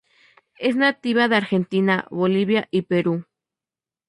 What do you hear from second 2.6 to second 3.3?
y Perú.